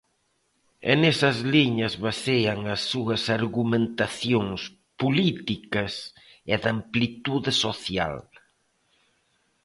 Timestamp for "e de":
6.53-6.69